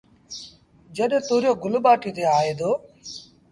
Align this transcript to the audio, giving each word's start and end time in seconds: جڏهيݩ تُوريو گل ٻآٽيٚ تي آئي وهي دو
جڏهيݩ 0.95 1.25
تُوريو 1.27 1.53
گل 1.63 1.73
ٻآٽيٚ 1.85 2.15
تي 2.17 2.23
آئي 2.37 2.49
وهي 2.49 2.53
دو 2.59 2.71